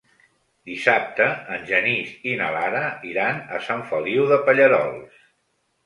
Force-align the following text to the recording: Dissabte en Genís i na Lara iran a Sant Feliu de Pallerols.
Dissabte 0.69 1.27
en 1.59 1.67
Genís 1.73 2.17
i 2.33 2.35
na 2.41 2.49
Lara 2.57 2.83
iran 3.13 3.41
a 3.59 3.63
Sant 3.71 3.87
Feliu 3.95 4.29
de 4.37 4.45
Pallerols. 4.51 5.27